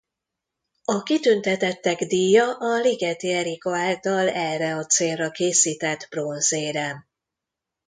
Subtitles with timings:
[0.83, 7.05] A kitüntetettek díja a Ligeti Erika által erre a célra készített bronzérem.